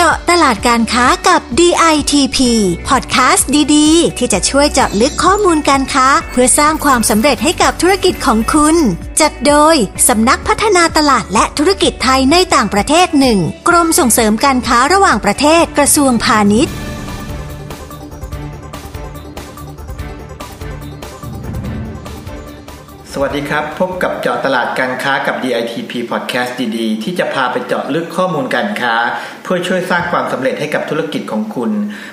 [0.00, 2.38] จาะตลาดการค้ากับ DITP
[2.88, 8.76] พอดแคสต์ดีๆ ที่จะช่วยเจาะลึกข้อมูลการค้า เพื่อสร้างความสำเร็จให้กับธุรกิจของคุณ
[9.20, 9.76] จัดโดย
[10.08, 13.38] สำนักพัฒนาตลาดและธุรกิจไทยในต่างประเทศหนึ่ง
[13.68, 16.76] กรมส่งเสริมการค้าระหว่างประเทศกระทรวงพาณิชย์
[23.14, 28.94] สวัสดีครับ พบกับเจาะตลาดการค้ากับ DITP Podcast ดีๆ ที่จะพาไปเจาะลึกข้อมูลการค้า
[29.52, 31.70] พื่อช่วยสร้างความสำเร็จให้กับธุรกิจของคุณ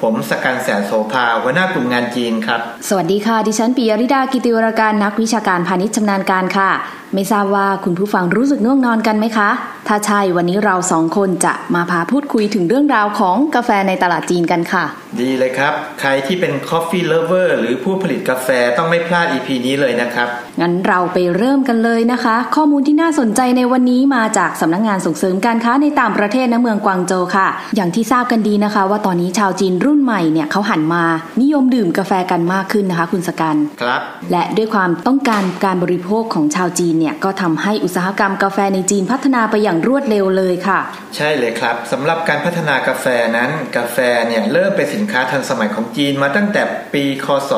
[0.00, 6.70] ผมสกันแสนโสภาหัวหน้ากลุ่มงานจีนครับ สวัสดีค่ะ ดิฉันปิยริดากิติวรการนักวิชาการพาณิชย์ชำนาญการค่ะ
[7.14, 9.50] ไม่ทราบว่าคุณผู้ฟังรู้สึกง่วงนอนกันไหมคะ
[9.88, 14.84] ถ้าใช่วันนี้เราสองคนจะมาพาพูดคุยถึงเรื่องราวของกาแฟในตลาดจีนกันค่ะ
[15.20, 20.28] ดีเลยครับ ใครที่เป็น Coffee Lover หรือผู้ผลิตกาแฟต้องไม่พลาด EP นี้เลยนะครับ
[20.60, 31.04] งั้นเราไปเริ่มกันเลยนะคะ ข้อมูลที่น่าสนใจในวันนี้มาจากสำนักงงานส่งเสริมการค้าในต่างประเทศณเมืองกวางโจวค่ะ อย่างที่ทราบกันดีนะคะ ว่าตอนนี้ชาวจีนรุ่นใหม่เนี่ยเขาหันมา
[31.42, 34.00] นิยมดื่มกาแฟกันมากขึ้นนะคะ คุณสกันครับ
[34.32, 40.80] และด้วยความต้องการการบริโภคของชาวจีนเนี่ยก็ทำให้อุตสาหกรรมกาแฟในจีนพัฒนาไปอย่างรวดเร็วเลยค่ะ
[41.16, 46.62] ใช่เลยครับสำหรับการพัฒนากาแฟนั้นกาแฟเนี่ยเริ่มเป็นสินค้าทันสมัยของจีนมาตั้งแต่
[46.94, 47.52] ปีคศ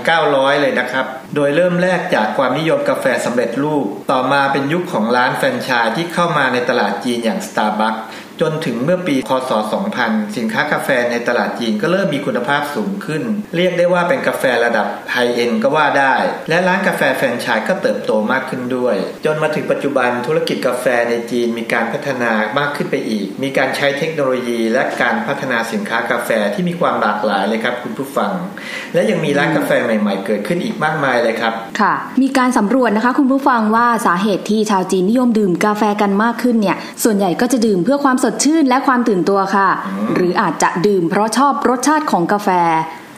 [0.00, 8.00] 1900 เลยนะครับ โดยเริ่มแรกจากความนิยมกาแฟสำเร็จรูป ต่อมาเป็นยุคของร้านแฟรนไชส์ที่เข้ามาในตลาดจีนอย่าง Starbucks
[8.40, 9.52] จนถึงเมื่อปี คศ
[9.94, 13.22] 2000 สินค้ากาแฟในตลาดจีนก็เริ่มมีคุณภาพสูงขึ้น
[13.56, 16.14] เรียกได้ว่าเป็นกาแฟระดับไฮเอ็นก็ว่าได้
[16.48, 28.32] และร้านกาแฟแฟรนไชส์ก็เติบโตมากขึ้นด้วย จนมาถึงปัจจุบันธุรกิจกาแฟในจีนมีการพัฒนามากขึ้นไปอีก มีการใช้เทคโนโลยี และการพัฒนาสินค้ากาแฟที่มีความหลากหลายเลยครับคุณผู้ฟัง
[28.94, 39.68] และยังมีร้านกาแฟใหม่ ๆ เกิดขึ้นอีกมากมายเลยครับ ค่ะ มีการสำรวจนะคะ คุณผู้ฟังว่าสาเหตุที่ชาวจีนนิยมดื่มกาแฟกันมากขึ้นเนี่ยส่วนใหญ่ก็จะดื่มเพื่อความสดชื่นและความตื่นตัวค่ะ
[40.14, 42.48] หรืออาจจะดื่มเพราะชอบรสชาติของกาแฟ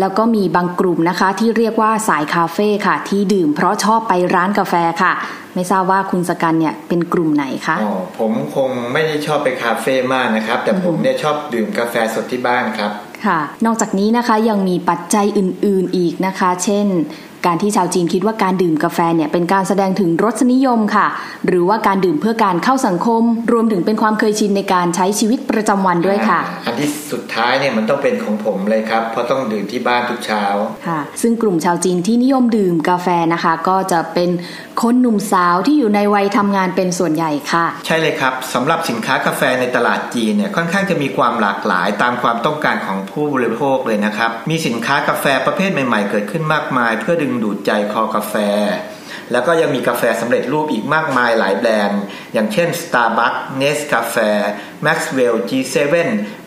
[0.00, 5.12] แล้วก็มีบางกลุ่มนะคะ ที่เรียกว่าสายคาเฟ่ค่ะ ที่ดื่มเพราะชอบไปร้านกาแฟค่ะ
[5.54, 12.90] ไม่ทราบว่าคุณสกันเนี่ยเป็นกลุ่มไหนคะอ๋อผมคงไม่ได้ชอบไปคาเฟ่มากนะครับ แต่ผมเนี่ยชอบดื่มกาแฟสดที่บ้านครับ
[13.26, 16.86] ค่ะ นอกจากนี้นะคะยังมีปัจจัยอื่น ๆอีกนะคะ เช่น
[17.46, 21.06] การที่ชาวจีนคิดว่าการดื่มกาแฟเนี่ยเป็นการแสดงถึงรสนิยมค่ะ
[21.46, 30.44] หรือว่าการดื่มเพื่อการเข้าสังคม รวมถึงเป็นความเคยชินในการใช้ชีวิตประจำวันด้วยค่ะ อันที่สุดท้ายเนี่ยมันต้องเป็นของผมเลยครับ เพราะต้องดื่มที่บ้านทุกเช้า
[30.86, 34.30] ค่ะ ซึ่งกลุ่มชาวจีนที่นิยมดื่มกาแฟนะคะ ก็จะเป็น
[34.82, 48.34] คนหนุ่มสาวที่อยู่ในวัยทำงานเป็นส่วนใหญ่ค่ะ ใช่เลยครับสำหรับสินค้ากาแฟในตลาดจีนเนี่ยค่อนข้างจะมีความหลากหลายตามความต้องการของผู้บริโภคเลยนะครับมีสินค้ากาแฟประเภทใหม่ ๆ เกิดขึ้นมากมาย เพื่อดึงดูดใจคอกาแฟ
[49.32, 52.02] แล้วก็ยังมีกาแฟสำเร็จรูปอีกมากมายหลายแบรนด์
[52.32, 54.30] อย่างเช่น Starbucks Nescafe
[54.86, 55.76] Maxwell G7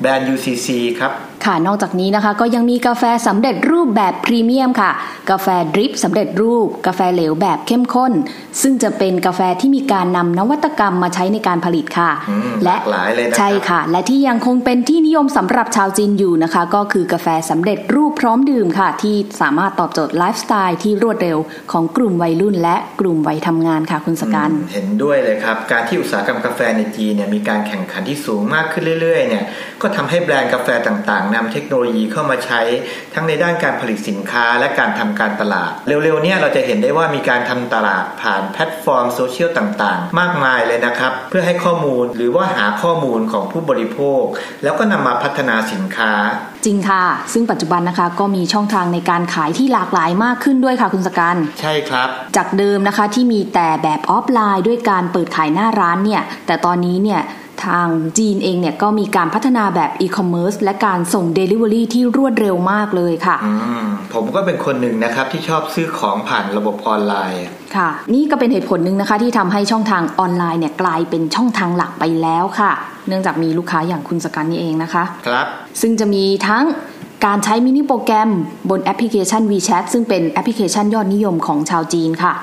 [0.01, 1.13] แบรนด์ UCC ครับ
[1.45, 4.91] ค่ะนอกจากนี้นะคะก็ยังมีกาแฟสำเร็จรูปแบบพรีเมียมค่ะ
[5.29, 8.13] กาแฟดริปสำเร็จรูป กาแฟเหลวแบบเข้มข้น
[8.61, 21.37] ซึ่งจะเป็นกาแฟที่มีการนำนวัตกรรมมาใช้ในการผลิตค่ะอืมและหลากหลายเลยนะครับใช่ค่ะ และที่ยังคงเป็นที่นิยมสำหรับชาวจีนอยู่นะคะ ก็คือกาแฟสำเร็จรูปพร้อมดื่มค่ะ ที่สามารถตอบโจทย์ไลฟ์สไตล์ที่รวดเร็ว
[21.71, 29.43] ของกลุ่มวัยรุ่น และกลุ่มวัยทำงานค่ะคุณสกันอืมเห็นด้วยเลยครับการที่อุตสาหกรรมกาแฟในจีนเนี่ยมีการแข่งขันที่สูงมากขึ้นเรื่อยๆเนี่ย
[29.81, 32.61] ก็ทำให้แบรนด์กาแฟต่างๆนำเทคโนโลยีเข้ามาใช้
[33.13, 44.21] ทั้งในด้านการผลิตสินค้าและการทำการตลาด เร็วๆเนี่ยเราจะเห็นได้ว่ามีการทำตลาดผ่าน platform social ต่างๆ มากมายเลยนะครับ เพื่อให้ข้อมูลหรือว่าหาข้อมูลของผู้บริโภค
[44.63, 46.11] แล้วก็นำมาพัฒนาสินค้า
[46.65, 57.21] จริงค่ะ ซึ่งปัจจุบันนะคะก็มีช่องทางในการขายที่หลากหลายมากขึ้นด้วยค่ะคุณสกันใช่ครับ จากเดิมนะคะที่มีแต่แบบออฟไลน์ด้วยการเปิดขายหน้าร้านเนี่ย แต่ตอนนี้เนี่ย
[57.65, 57.87] ทาง
[58.19, 72.71] จีนเองเนี่ยก็มีการพัฒนาแบบอีคอมเมิร์ซและการส่ง Delivery ที่รวดเร็วมากเลยค่ะอืมผมก็เป็นคนหนึ่งนะครับที่ชอบซื้อของผ่านระบบออนไลน์ค่ะ นี่ก็เป็นเหตุผลหนึ่งนะคะที่ทำให้ช่องทางออนไลน์เนี่ยกลายเป็นช่องทางหลักไปแล้วค่ะ
[73.07, 75.47] เนื่องจากมีลูกค้าอย่างคุณสกันนี่เองนะคะ ครับ
[75.81, 76.65] ซึ่งจะมีทั้ง
[77.25, 78.29] การใช้มินิโปรแกรม
[78.69, 82.33] บนแอปพลิเคชัน WeChat ซึ่งเป็นแอปพลิเคชันยอดนิยมของชาวจีนค่ะ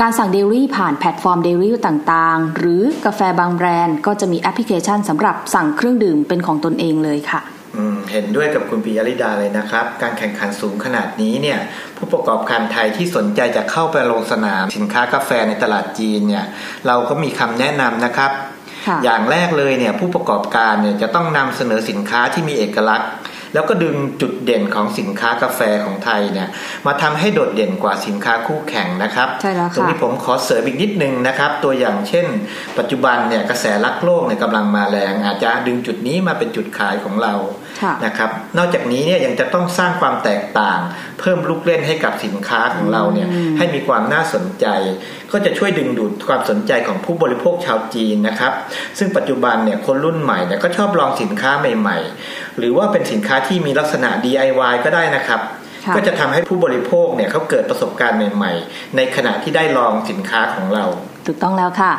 [0.00, 7.40] การสั่งเดลี่ผ่านแพลตฟอร์มเดลี่ต่างๆ หรือกาแฟบางแบรนด์ ก็จะมีแอปพลิเคชันสำหรับสั่งเครื่องดื่มเป็นของตนเองเลยค่ะ
[7.76, 11.58] อืมเห็นด้วยกับคุณปิยริดาเลยนะครับ การแข่งขันสูงขนาดนี้เนี่ย
[11.96, 16.44] ผู้ประกอบการไทยที่สนใจจะเข้าไปลงสนาม สินค้ากาแฟในตลาดจีนเนี่ย
[16.86, 18.30] เราก็มีคำแนะนำนะครับ
[18.86, 23.10] ค่ะอย่างแรกเลยเนี่ยผู้ประกอบการเนี่ยจะต้องนำเสนอสินค้าที่มีเอกลักษณ์
[23.54, 26.48] แล้วก็ดึงจุดเด่นของสินค้ากาแฟของไทยเนี่ย
[26.86, 32.26] มาทำให้โดดเด่นกว่าสินค้าคู่แข่งนะครับใช่แล้วค่ะตรงนี้ผมขอเสริมอีกนิดนึงนะครับ ตัวอย่างเช่น
[32.78, 37.34] ปัจจุบันเนี่ยกระแสรักโลกเนี่ยกำลังมาแรง อาจจะดึงจุดนี้มาเป็นจุดขายของเรา
[37.68, 37.69] ค่ะ
[38.06, 40.78] นะครับนอกจากนี้เนี่ยยังจะต้องสร้างความแตกต่าง
[41.20, 43.28] เพิ่มลูกเล่นให้กับสินค้าของเราเนี่ย
[43.58, 44.66] ให้มีความน่าสนใจ
[45.32, 48.52] ก็จะช่วยดึงดูดความสนใจของผู้บริโภคชาวจีนนะครับ
[48.98, 51.98] ซึ่งปัจจุบันเนี่ยคนรุ่นใหม่เนี่ยก็ชอบลองสินค้าใหม่
[52.28, 55.40] ๆ หรือว่าเป็นสินค้าที่มีลักษณะ DIY ก็ได้นะครับ
[55.86, 60.84] ค่ะก็จะทำให้ผู้บริโภคเนี่ยเขาเกิดประสบการณ์ใหม่ ๆ ในขณะที่ได้ลองสินค้าของเรา
[61.26, 61.92] ถูกต้องแล้วค่ะ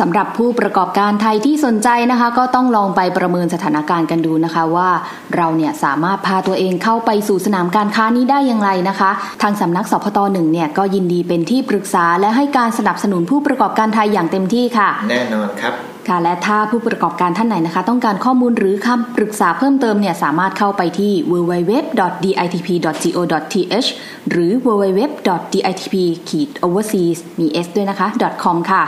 [0.00, 4.90] สำหรับผู้ประกอบการไทยที่สนใจนะคะ ก็ต้องลองไปประเมินสถานการณ์กันดูนะคะ ว่า
[5.36, 9.10] เราเนี่ยสามารถพาตัวเองเข้าไปสู่สนามการค้านี้ได้อย่างไรนะคะ
[9.42, 23.88] ทางสำนักสพทหนึ่งเนี่ยก็ยินดีเป็นที่ปรึกษาและให้การสนับสนุนผู้ประกอบการไทยอย่างเต็มที่ค่ะ แน่นอนครับ ค่ะและถ้าผู้ประกอบการท่านไหนนะคะ ต้องการข้อมูลหรือคำปรึกษาเพิ่มเติมเนี่ยสามารถเข้าไปที่ www.ditp.go.th
[24.30, 28.06] หรือ www.ditp-overseas มี s ด้วยนะคะ
[28.44, 28.84] .com ค่ะ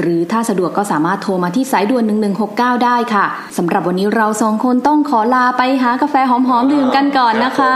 [0.00, 2.04] หรือถ้าสะดวกก็สามารถโทรมาที่สายด่วน
[2.44, 3.24] 1169 ได้ค่ะ
[3.56, 7.74] สำหรับวันนี้เราสองคนต้องขอลาไปหากาแฟหอมๆดื่มกันก่อนนะคะ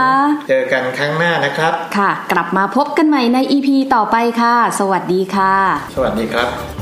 [0.49, 5.55] เจอกันครั้งหน้านะครับ ค่ะ กลับมาพบกันใหม่ใน EP ต่อไปค่ะ สวัสดีค่ะ
[5.95, 6.82] สวัสดีครับ